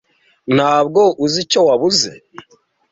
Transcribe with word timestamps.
Ntabwo 0.55 1.01
uzi 1.25 1.37
icyo 1.45 1.59
wabuze. 1.67 2.11